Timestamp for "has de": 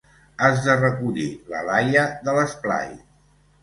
0.47-0.77